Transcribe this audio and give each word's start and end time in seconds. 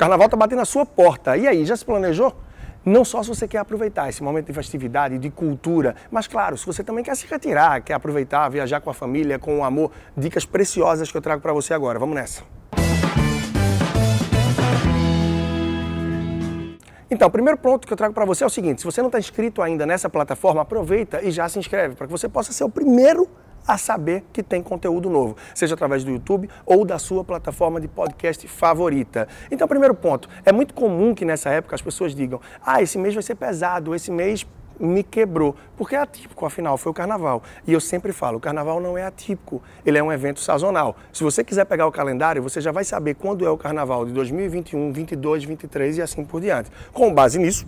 carnaval 0.00 0.24
está 0.28 0.36
batendo 0.36 0.60
na 0.60 0.64
sua 0.64 0.86
porta. 0.86 1.36
E 1.36 1.46
aí, 1.46 1.66
já 1.66 1.76
se 1.76 1.84
planejou? 1.84 2.34
Não 2.82 3.04
só 3.04 3.22
se 3.22 3.28
você 3.28 3.46
quer 3.46 3.58
aproveitar 3.58 4.08
esse 4.08 4.22
momento 4.22 4.46
de 4.46 4.54
festividade, 4.54 5.18
de 5.18 5.28
cultura, 5.28 5.94
mas 6.10 6.26
claro, 6.26 6.56
se 6.56 6.64
você 6.64 6.82
também 6.82 7.04
quer 7.04 7.14
se 7.14 7.26
retirar, 7.26 7.82
quer 7.82 7.92
aproveitar, 7.92 8.48
viajar 8.48 8.80
com 8.80 8.88
a 8.88 8.94
família, 8.94 9.38
com 9.38 9.58
o 9.58 9.62
amor, 9.62 9.92
dicas 10.16 10.46
preciosas 10.46 11.12
que 11.12 11.18
eu 11.18 11.20
trago 11.20 11.42
para 11.42 11.52
você 11.52 11.74
agora. 11.74 11.98
Vamos 11.98 12.14
nessa. 12.14 12.42
Então, 17.10 17.28
o 17.28 17.30
primeiro 17.30 17.58
ponto 17.58 17.86
que 17.86 17.92
eu 17.92 17.96
trago 17.96 18.14
para 18.14 18.24
você 18.24 18.42
é 18.42 18.46
o 18.46 18.50
seguinte: 18.50 18.80
se 18.80 18.86
você 18.86 19.02
não 19.02 19.08
está 19.08 19.18
inscrito 19.18 19.60
ainda 19.60 19.84
nessa 19.84 20.08
plataforma, 20.08 20.62
aproveita 20.62 21.20
e 21.22 21.30
já 21.30 21.46
se 21.46 21.58
inscreve 21.58 21.94
para 21.94 22.06
que 22.06 22.12
você 22.12 22.26
possa 22.26 22.54
ser 22.54 22.64
o 22.64 22.70
primeiro 22.70 23.28
a 23.66 23.78
saber 23.78 24.24
que 24.32 24.42
tem 24.42 24.62
conteúdo 24.62 25.08
novo, 25.10 25.36
seja 25.54 25.74
através 25.74 26.04
do 26.04 26.10
YouTube 26.10 26.48
ou 26.64 26.84
da 26.84 26.98
sua 26.98 27.24
plataforma 27.24 27.80
de 27.80 27.88
podcast 27.88 28.46
favorita. 28.48 29.28
Então, 29.50 29.66
primeiro 29.68 29.94
ponto, 29.94 30.28
é 30.44 30.52
muito 30.52 30.74
comum 30.74 31.14
que 31.14 31.24
nessa 31.24 31.50
época 31.50 31.74
as 31.74 31.82
pessoas 31.82 32.14
digam: 32.14 32.40
"Ah, 32.64 32.82
esse 32.82 32.98
mês 32.98 33.14
vai 33.14 33.22
ser 33.22 33.34
pesado, 33.34 33.94
esse 33.94 34.10
mês 34.10 34.46
me 34.80 35.02
quebrou, 35.02 35.54
porque 35.76 35.94
é 35.94 35.98
atípico, 35.98 36.46
afinal, 36.46 36.78
foi 36.78 36.90
o 36.90 36.94
carnaval. 36.94 37.42
E 37.66 37.72
eu 37.72 37.80
sempre 37.80 38.12
falo, 38.12 38.38
o 38.38 38.40
carnaval 38.40 38.80
não 38.80 38.96
é 38.96 39.04
atípico, 39.04 39.62
ele 39.84 39.98
é 39.98 40.02
um 40.02 40.10
evento 40.10 40.40
sazonal. 40.40 40.96
Se 41.12 41.22
você 41.22 41.44
quiser 41.44 41.66
pegar 41.66 41.86
o 41.86 41.92
calendário, 41.92 42.42
você 42.42 42.60
já 42.60 42.72
vai 42.72 42.82
saber 42.82 43.14
quando 43.14 43.46
é 43.46 43.50
o 43.50 43.58
carnaval 43.58 44.06
de 44.06 44.12
2021, 44.12 44.92
22, 44.92 45.44
23 45.44 45.98
e 45.98 46.02
assim 46.02 46.24
por 46.24 46.40
diante. 46.40 46.70
Com 46.92 47.12
base 47.12 47.38
nisso, 47.38 47.66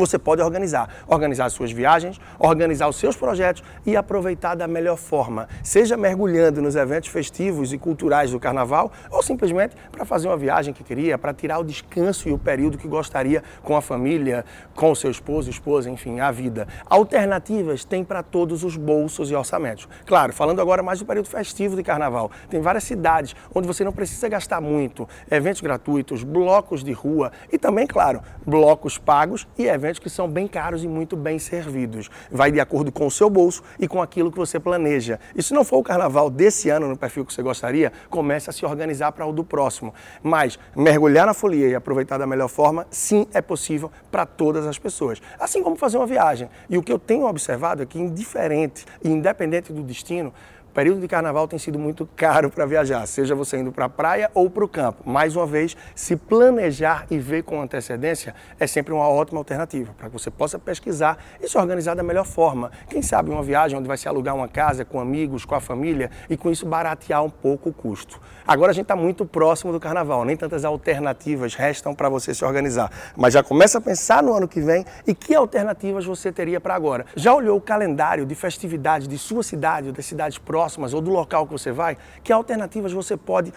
você 0.00 0.18
pode 0.18 0.42
organizar. 0.42 0.88
Organizar 1.06 1.46
as 1.46 1.52
suas 1.52 1.70
viagens, 1.72 2.20
organizar 2.38 2.88
os 2.88 2.96
seus 2.96 3.16
projetos 3.16 3.62
e 3.86 3.96
aproveitar 3.96 4.54
da 4.54 4.66
melhor 4.66 4.96
forma. 4.96 5.48
Seja 5.62 5.96
mergulhando 5.96 6.60
nos 6.60 6.76
eventos 6.76 7.08
festivos 7.08 7.72
e 7.72 7.78
culturais 7.78 8.30
do 8.30 8.40
carnaval 8.40 8.92
ou 9.10 9.22
simplesmente 9.22 9.76
para 9.90 10.04
fazer 10.04 10.28
uma 10.28 10.36
viagem 10.36 10.74
que 10.74 10.82
queria, 10.82 11.16
para 11.16 11.32
tirar 11.32 11.58
o 11.58 11.64
descanso 11.64 12.28
e 12.28 12.32
o 12.32 12.38
período 12.38 12.76
que 12.76 12.88
gostaria 12.88 13.42
com 13.62 13.76
a 13.76 13.82
família, 13.82 14.44
com 14.74 14.90
o 14.90 14.96
seu 14.96 15.10
esposo, 15.10 15.48
esposa, 15.48 15.90
enfim, 15.90 16.20
a 16.20 16.30
vida. 16.30 16.66
Alternativas 16.86 17.84
tem 17.84 18.04
para 18.04 18.22
todos 18.22 18.64
os 18.64 18.76
bolsos 18.76 19.30
e 19.30 19.34
orçamentos. 19.34 19.88
Claro, 20.06 20.32
falando 20.32 20.60
agora 20.60 20.82
mais 20.82 20.98
do 20.98 21.06
período 21.06 21.28
festivo 21.28 21.76
de 21.76 21.82
carnaval. 21.82 22.30
Tem 22.48 22.60
várias 22.60 22.84
cidades 22.84 23.34
onde 23.54 23.66
você 23.66 23.84
não 23.84 23.92
precisa 23.92 24.28
gastar 24.28 24.60
muito, 24.60 25.08
eventos 25.30 25.60
gratuitos, 25.60 26.22
blocos 26.22 26.82
de 26.82 26.92
rua 26.92 27.32
e 27.52 27.58
também, 27.58 27.86
claro, 27.86 28.20
blocos 28.46 28.98
pagos 28.98 29.46
e 29.58 29.66
eventos 29.66 29.83
eventos 29.84 29.98
que 29.98 30.08
são 30.08 30.26
bem 30.26 30.48
caros 30.48 30.82
e 30.82 30.88
muito 30.88 31.16
bem 31.16 31.38
servidos. 31.38 32.10
Vai 32.30 32.50
de 32.50 32.58
acordo 32.58 32.90
com 32.90 33.06
o 33.06 33.10
seu 33.10 33.28
bolso 33.28 33.62
e 33.78 33.86
com 33.86 34.00
aquilo 34.00 34.32
que 34.32 34.38
você 34.38 34.58
planeja. 34.58 35.20
E 35.36 35.42
se 35.42 35.52
não 35.52 35.64
for 35.64 35.78
o 35.78 35.82
carnaval 35.82 36.30
desse 36.30 36.70
ano 36.70 36.88
no 36.88 36.96
perfil 36.96 37.24
que 37.24 37.34
você 37.34 37.42
gostaria, 37.42 37.92
comece 38.08 38.48
a 38.48 38.52
se 38.52 38.64
organizar 38.64 39.12
para 39.12 39.26
o 39.26 39.32
do 39.32 39.44
próximo. 39.44 39.92
Mas 40.22 40.58
mergulhar 40.74 41.26
na 41.26 41.34
folia 41.34 41.68
e 41.68 41.74
aproveitar 41.74 42.16
da 42.16 42.26
melhor 42.26 42.48
forma, 42.48 42.86
sim, 42.90 43.26
é 43.34 43.42
possível 43.42 43.92
para 44.10 44.24
todas 44.24 44.66
as 44.66 44.78
pessoas. 44.78 45.20
Assim 45.38 45.62
como 45.62 45.76
fazer 45.76 45.98
uma 45.98 46.06
viagem. 46.06 46.48
E 46.68 46.78
o 46.78 46.82
que 46.82 46.92
eu 46.92 46.98
tenho 46.98 47.26
observado 47.26 47.82
é 47.82 47.86
que, 47.86 47.98
indiferente 47.98 48.86
e 49.02 49.08
independente 49.08 49.72
do 49.72 49.82
destino, 49.82 50.32
período 50.74 51.00
de 51.00 51.06
carnaval 51.06 51.46
tem 51.46 51.56
sido 51.56 51.78
muito 51.78 52.04
caro 52.16 52.50
para 52.50 52.66
viajar, 52.66 53.06
seja 53.06 53.32
você 53.32 53.58
indo 53.58 53.70
para 53.70 53.84
a 53.84 53.88
praia 53.88 54.28
ou 54.34 54.50
para 54.50 54.64
o 54.64 54.68
campo. 54.68 55.08
Mais 55.08 55.36
uma 55.36 55.46
vez, 55.46 55.76
se 55.94 56.16
planejar 56.16 57.06
e 57.08 57.16
ver 57.16 57.44
com 57.44 57.62
antecedência 57.62 58.34
é 58.58 58.66
sempre 58.66 58.92
uma 58.92 59.08
ótima 59.08 59.38
alternativa 59.38 59.94
para 59.96 60.08
que 60.08 60.12
você 60.12 60.32
possa 60.32 60.58
pesquisar 60.58 61.16
e 61.40 61.48
se 61.48 61.56
organizar 61.56 61.94
da 61.94 62.02
melhor 62.02 62.26
forma. 62.26 62.72
Quem 62.90 63.02
sabe 63.02 63.30
uma 63.30 63.42
viagem 63.42 63.78
onde 63.78 63.86
vai 63.86 63.96
se 63.96 64.08
alugar 64.08 64.34
uma 64.34 64.48
casa 64.48 64.84
com 64.84 64.98
amigos, 64.98 65.44
com 65.44 65.54
a 65.54 65.60
família 65.60 66.10
e 66.28 66.36
com 66.36 66.50
isso 66.50 66.66
baratear 66.66 67.22
um 67.22 67.30
pouco 67.30 67.68
o 67.68 67.72
custo. 67.72 68.20
Agora 68.44 68.72
a 68.72 68.74
gente 68.74 68.82
está 68.84 68.96
muito 68.96 69.24
próximo 69.24 69.72
do 69.72 69.78
carnaval, 69.78 70.24
nem 70.24 70.36
tantas 70.36 70.64
alternativas 70.64 71.54
restam 71.54 71.94
para 71.94 72.08
você 72.08 72.34
se 72.34 72.44
organizar. 72.44 72.90
Mas 73.16 73.32
já 73.32 73.44
começa 73.44 73.78
a 73.78 73.80
pensar 73.80 74.24
no 74.24 74.34
ano 74.34 74.48
que 74.48 74.60
vem 74.60 74.84
e 75.06 75.14
que 75.14 75.36
alternativas 75.36 76.04
você 76.04 76.32
teria 76.32 76.60
para 76.60 76.74
agora. 76.74 77.06
Já 77.14 77.32
olhou 77.32 77.56
o 77.56 77.60
calendário 77.60 78.26
de 78.26 78.34
festividades 78.34 79.06
de 79.06 79.16
sua 79.16 79.44
cidade 79.44 79.86
ou 79.86 79.92
das 79.92 80.04
cidades 80.04 80.36
próximas? 80.36 80.63
Próximas 80.64 80.94
ou 80.94 81.02
do 81.02 81.10
local 81.10 81.46
que 81.46 81.52
você 81.52 81.70
vai, 81.70 81.98
que 82.22 82.32
alternativas 82.32 82.90
você 82.90 83.18
pode 83.18 83.52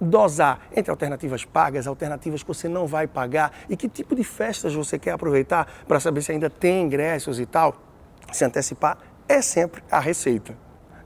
dosar 0.00 0.60
entre 0.74 0.90
alternativas 0.90 1.44
pagas, 1.44 1.86
alternativas 1.86 2.42
que 2.42 2.48
você 2.48 2.66
não 2.66 2.86
vai 2.86 3.06
pagar 3.06 3.52
e 3.68 3.76
que 3.76 3.88
tipo 3.88 4.14
de 4.14 4.24
festas 4.24 4.74
você 4.74 4.98
quer 4.98 5.12
aproveitar 5.12 5.66
para 5.86 6.00
saber 6.00 6.22
se 6.22 6.32
ainda 6.32 6.48
tem 6.48 6.82
ingressos 6.82 7.38
e 7.38 7.44
tal. 7.44 7.74
Se 8.32 8.42
antecipar 8.44 8.96
é 9.28 9.42
sempre 9.42 9.82
a 9.90 10.00
receita. 10.00 10.56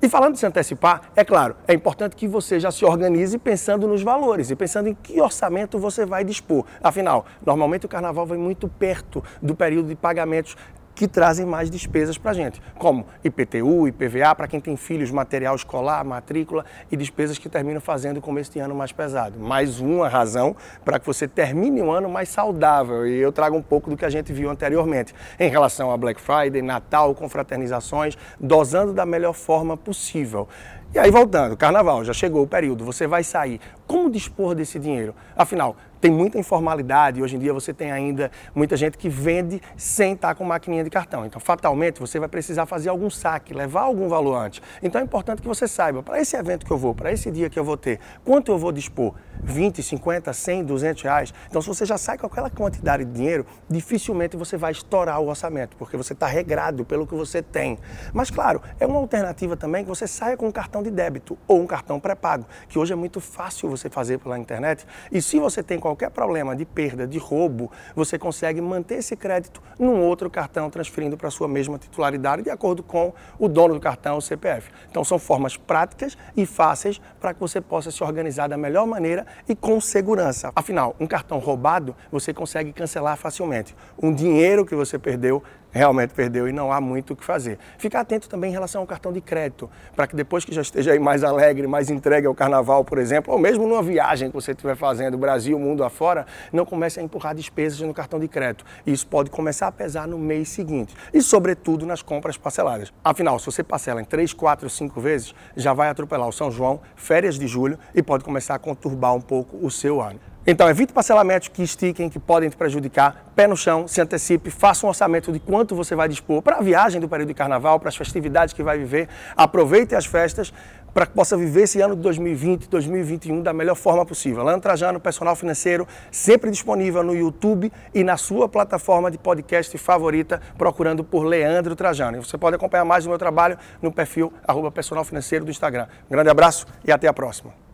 E 0.03 0.09
falando 0.09 0.35
de 0.35 0.39
se 0.39 0.47
antecipar, 0.47 1.11
é 1.15 1.25
claro, 1.25 1.57
é 1.69 1.75
importante 1.75 2.17
que 2.17 2.27
você 2.27 2.59
já 2.59 2.71
se 2.71 2.85
organize 2.85 3.37
pensando 3.37 3.87
nos 3.87 4.03
valores 4.03 4.51
e 4.51 4.57
pensando 4.57 4.89
em 4.89 4.95
que 4.95 5.21
orçamento 5.21 5.79
você 5.79 6.07
vai 6.07 6.25
dispor. 6.25 6.65
Afinal, 6.83 7.27
normalmente 7.45 7.87
o 7.87 7.89
carnaval 7.89 8.25
vem 8.25 8.39
muito 8.39 8.67
perto 8.67 9.23
do 9.43 9.55
período 9.55 9.89
de 9.89 9.97
pagamentos 9.97 10.57
que 11.01 11.09
trazem 11.09 11.47
mais 11.47 11.71
despesas 11.71 12.19
para 12.19 12.33
a 12.33 12.35
gente, 12.35 12.61
como 12.79 13.07
IPTU, 13.25 13.89
IPVA, 13.89 14.35
para 14.35 14.47
quem 14.47 14.61
tem 14.61 14.77
filhos, 14.77 15.11
material 15.11 15.57
escolar, 15.57 16.05
matrícula 16.05 16.63
e 16.93 16.97
despesas 16.97 17.39
que 17.39 17.49
terminam 17.49 17.81
fazendo 17.81 18.19
o 18.19 18.21
começo 18.21 18.53
de 18.53 18.59
ano 18.59 18.75
mais 18.75 18.93
pesado. 18.93 19.41
Mais 19.41 19.81
uma 19.81 20.11
razão 20.11 20.55
para 20.85 21.01
que 21.01 21.07
você 21.07 21.27
termine 21.27 21.81
um 21.81 21.91
ano 21.91 22.11
mais 22.11 22.29
saudável. 22.29 23.07
E 23.07 23.17
eu 23.17 23.33
trago 23.33 23.57
um 23.57 23.63
pouco 23.63 23.89
do 23.89 23.97
que 23.97 24.05
a 24.05 24.11
gente 24.11 24.31
viu 24.31 24.51
anteriormente 24.51 25.15
em 25.39 25.49
relação 25.49 25.91
a 25.91 25.97
Black 25.97 26.21
Friday, 26.21 26.61
Natal, 26.61 27.15
confraternizações, 27.15 28.19
dosando 28.39 28.93
da 28.93 29.07
melhor 29.07 29.33
forma 29.33 29.79
possível. 29.79 30.49
E 30.93 30.99
aí, 30.99 31.09
voltando, 31.09 31.57
carnaval, 31.57 32.05
já 32.05 32.13
chegou 32.13 32.43
o 32.43 32.49
período, 32.49 32.85
você 32.85 33.07
vai 33.07 33.23
sair. 33.23 33.61
Como 33.87 34.11
dispor 34.11 34.57
desse 34.57 34.77
dinheiro? 34.77 35.15
Afinal, 35.37 35.77
tem 36.01 36.11
muita 36.11 36.37
informalidade. 36.37 37.23
Hoje 37.23 37.37
em 37.37 37.39
dia 37.39 37.55
você 37.55 37.73
tem 37.73 37.93
ainda 37.93 38.29
muita 38.53 38.77
gente 38.77 38.99
que 38.99 39.09
vende 39.09 39.63
sem 39.77 40.15
estar 40.15 40.35
com 40.35 40.45
maquininha 40.45 40.83
de 40.83 40.91
cartão. 40.91 41.25
Então, 41.25 41.41
fatalmente, 41.41 42.01
você 42.01 42.19
vai 42.19 42.29
precisar 42.29 42.67
fazer 42.67 42.89
algum 42.89 43.09
saque, 43.09 43.55
levar 43.55 43.83
algum 43.83 44.09
valor 44.09 44.35
antes. 44.35 44.61
Então, 44.83 45.01
é 45.01 45.05
importante 45.05 45.41
que 45.41 45.47
você 45.47 45.69
saiba, 45.69 46.03
para 46.03 46.21
esse 46.21 46.37
evento 46.37 46.67
que 46.67 46.73
eu 46.73 46.79
vou, 46.79 46.93
para 46.93 47.13
esse 47.13 47.31
dia 47.31 47.49
que 47.49 47.59
eu 47.59 47.65
vou 47.65 47.77
ter, 47.77 48.01
quanto 48.25 48.51
eu 48.51 48.59
vou 48.59 48.73
dispor? 48.73 49.15
20, 49.43 49.83
50, 49.83 50.33
100, 50.33 50.65
200 50.65 51.03
reais? 51.03 51.35
Então, 51.49 51.61
se 51.61 51.69
você 51.69 51.85
já 51.85 51.99
sai 51.99 52.19
com 52.19 52.27
aquela 52.27 52.51
quantidade 52.51 53.05
de 53.05 53.13
dinheiro, 53.13 53.47
dificilmente 53.69 54.37
você 54.37 54.57
vai 54.57 54.73
estourar 54.73 55.21
o 55.21 55.29
orçamento, 55.29 55.77
porque 55.77 55.97
você 55.97 56.13
está 56.13 56.27
regrado 56.27 56.85
pelo 56.85 57.07
que 57.07 57.15
você 57.15 57.43
tem. 57.43 57.79
Mas, 58.13 58.31
claro, 58.31 58.63
é 58.79 58.87
uma 58.87 58.99
alternativa 58.99 59.57
também 59.57 59.85
que 59.85 59.89
você 59.89 60.07
saia 60.07 60.37
com 60.37 60.49
um 60.49 60.53
cartão 60.53 60.83
de 60.83 60.91
débito 60.91 61.39
ou 61.47 61.61
um 61.61 61.67
cartão 61.67 61.99
pré-pago, 61.99 62.47
que 62.69 62.79
hoje 62.79 62.93
é 62.93 62.97
muito 62.97 63.21
fácil 63.21 63.69
você 63.69 63.89
fazer 63.89 64.19
pela 64.19 64.39
internet. 64.39 64.87
E 65.11 65.21
se 65.23 65.39
você 65.39 65.63
tem 65.63 65.79
qualquer 65.79 66.11
problema 66.11 66.55
de 66.55 66.65
perda, 66.65 67.07
de 67.07 67.19
roubo, 67.19 67.71
você 67.95 68.19
consegue 68.19 68.61
manter 68.61 68.97
esse 68.97 69.17
crédito 69.17 69.63
num 69.79 70.01
outro 70.01 70.31
cartão, 70.31 70.71
transferindo 70.71 71.17
para 71.17 71.31
sua 71.31 71.49
mesma 71.49 71.79
titularidade, 71.79 72.43
de 72.43 72.51
acordo 72.51 72.83
com 72.83 73.13
o 73.39 73.49
dono 73.49 73.75
do 73.75 73.81
cartão, 73.81 74.17
o 74.17 74.23
CPF. 74.23 74.71
Então, 74.91 75.05
são 75.05 75.19
formas 75.19 75.57
práticas 75.57 76.17
e 76.37 76.45
fáceis 76.47 77.01
para 77.21 77.35
que 77.35 77.41
você 77.41 77.61
possa 77.61 77.91
se 77.91 78.03
organizar 78.03 78.49
da 78.49 78.57
melhor 78.57 78.87
maneira 78.87 79.27
e 79.49 79.55
com 79.55 79.81
segurança. 79.81 80.53
Afinal, 80.55 80.95
um 80.99 81.07
cartão 81.07 81.39
roubado 81.39 81.95
você 82.11 82.33
consegue 82.33 82.73
cancelar 82.73 83.17
facilmente. 83.17 83.75
Um 84.01 84.13
dinheiro 84.13 84.65
que 84.65 84.75
você 84.75 84.99
perdeu 84.99 85.43
realmente 85.71 86.15
perdeu 86.15 86.49
e 86.49 86.53
não 86.53 86.73
há 86.73 86.81
muito 86.81 87.13
o 87.13 87.17
que 87.17 87.25
fazer. 87.25 87.59
Ficar 87.79 88.01
atento 88.01 88.29
também 88.29 88.51
em 88.51 88.53
relação 88.53 88.81
ao 88.81 88.87
cartão 88.87 89.13
de 89.13 89.21
crédito, 89.21 89.71
para 89.95 90.07
que 90.07 90.17
depois 90.17 90.45
que 90.45 90.55
já 90.55 90.63
esteja 90.63 90.93
aí 90.93 90.99
mais 90.99 91.23
alegre, 91.23 91.67
mais 91.67 91.91
entregue 91.91 92.27
ao 92.27 92.35
carnaval, 92.35 92.85
por 92.85 92.99
exemplo, 92.99 93.33
ou 93.33 93.39
mesmo 93.39 93.67
numa 93.67 93.83
viagem 93.83 94.31
que 94.31 94.35
você 94.35 94.53
estiver 94.53 94.77
fazendo, 94.77 95.17
Brasil, 95.17 95.59
mundo 95.59 95.85
afora, 95.85 96.27
não 96.53 96.65
comece 96.65 97.01
a 97.01 97.03
empurrar 97.03 97.35
despesas 97.35 97.81
no 97.81 97.95
cartão 97.95 98.19
de 98.19 98.29
crédito. 98.29 98.65
Isso 98.87 99.07
pode 99.07 99.31
começar 99.31 99.69
a 99.69 99.73
pesar 99.73 100.07
no 100.07 100.19
mês 100.19 100.49
seguinte 100.49 100.95
e, 101.13 101.23
sobretudo, 101.23 101.87
nas 101.87 102.03
compras 102.03 102.37
parceladas. 102.37 102.93
Afinal, 103.05 103.39
se 103.39 103.47
você 103.47 103.63
parcela 103.63 104.01
em 104.01 104.05
3, 104.05 104.33
4, 104.33 104.69
5 104.69 105.01
vezes, 105.01 105.35
já 105.57 105.73
vai 105.73 105.89
atropelar 105.89 106.29
o 106.29 106.33
São 106.33 106.51
João, 106.51 106.81
férias 106.97 107.39
de 107.39 107.47
julho 107.47 107.79
e 107.95 108.03
pode 108.03 108.25
começar 108.25 108.55
a 108.55 108.59
conturbar 108.59 109.15
um 109.15 109.21
pouco 109.21 109.57
o 109.65 109.71
seu 109.71 110.01
ano. 110.01 110.30
Então, 110.47 110.71
evite 110.71 110.91
parcelamentos 110.91 111.49
que 111.49 111.63
estiquem, 111.63 112.09
que 112.09 112.19
podem 112.19 112.49
te 112.49 112.57
prejudicar. 112.57 113.31
Pé 113.37 113.47
no 113.47 113.57
chão, 113.57 113.87
se 113.87 114.01
antecipe, 114.01 114.51
faça 114.51 114.87
um 114.87 114.89
orçamento 114.89 115.31
de 115.31 115.39
quanto 115.39 115.75
você 115.75 115.95
vai 115.95 116.09
dispor 116.09 116.41
para 116.41 116.57
a 116.57 116.63
viagem 116.63 116.99
do 116.99 117.07
período 117.07 117.29
de 117.29 117.35
carnaval, 117.35 117.79
para 117.79 117.91
as 117.91 117.97
festividades 117.97 118.55
que 118.55 118.63
vai 118.63 118.79
viver. 118.79 119.07
Aproveite 119.37 119.95
as 119.95 120.07
festas 120.07 120.51
para 120.95 121.07
que 121.07 121.13
possa 121.13 121.37
viver 121.37 121.63
esse 121.63 121.81
ano 121.81 121.95
de 121.95 122.03
2020, 122.03 122.69
2021 122.69 123.43
da 123.43 123.53
melhor 123.53 123.77
forma 123.77 124.05
possível. 124.05 124.43
Leandro 124.43 124.63
Trajano, 124.63 124.99
personal 124.99 125.37
financeiro, 125.37 125.87
sempre 126.11 126.51
disponível 126.51 127.03
no 127.03 127.15
YouTube 127.15 127.71
e 127.95 128.03
na 128.03 128.17
sua 128.17 128.49
plataforma 128.49 129.11
de 129.11 129.19
podcast 129.19 129.77
favorita, 129.79 130.41
procurando 130.57 131.05
por 131.05 131.23
Leandro 131.23 131.77
Trajano. 131.77 132.17
E 132.17 132.21
você 132.21 132.39
pode 132.39 132.57
acompanhar 132.57 132.85
mais 132.85 133.05
do 133.05 133.11
meu 133.11 133.19
trabalho 133.19 133.59
no 133.81 133.93
perfil 133.93 134.33
arroba 134.47 134.71
personal 134.71 135.05
financeiro 135.05 135.45
do 135.45 135.51
Instagram. 135.51 135.87
Um 136.09 136.13
grande 136.13 136.31
abraço 136.31 136.67
e 136.85 136.91
até 136.91 137.07
a 137.07 137.13
próxima. 137.13 137.70